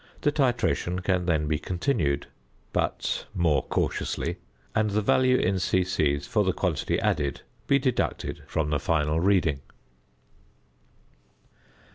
The 0.21 0.31
titration 0.31 1.03
can 1.03 1.27
then 1.27 1.47
be 1.47 1.59
continued, 1.59 2.25
but 2.73 3.27
more 3.35 3.61
cautiously, 3.61 4.37
and 4.73 4.89
the 4.89 5.01
value 5.03 5.37
in 5.37 5.59
"c.c." 5.59 6.17
for 6.21 6.43
the 6.43 6.53
quantity 6.53 6.99
added 6.99 7.41
be 7.67 7.77
deducted 7.77 8.41
from 8.47 8.71
the 8.71 8.79
final 8.79 9.19
reading. 9.19 9.59